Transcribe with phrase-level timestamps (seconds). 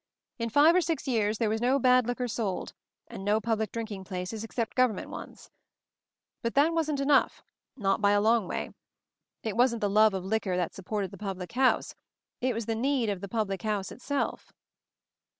[0.39, 2.73] In five or six years there was no bad liquor sold,
[3.07, 5.51] and no public drinking places except gov J ernment ones.
[6.41, 7.43] But that wasn't enough—
[7.77, 8.71] not by a long \ way.
[9.43, 11.93] It wasn't the love of liquor that sup' ported the public house—
[12.41, 14.51] it was the need; of the public house itself.